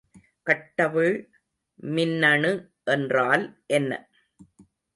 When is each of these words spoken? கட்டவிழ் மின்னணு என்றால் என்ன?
கட்டவிழ் 0.47 1.17
மின்னணு 1.89 2.51
என்றால் 2.87 3.45
என்ன? 3.71 3.91